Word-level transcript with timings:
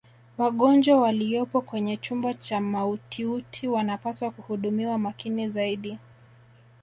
wagonjwa 0.37 1.01
waliyopo 1.01 1.61
kwenye 1.61 1.97
chumba 1.97 2.33
cha 2.33 2.61
mautiuti 2.61 3.67
wanapaswa 3.67 4.31
kuhudumiwa 4.31 4.97
makini 4.97 5.49
zaidi 5.49 5.97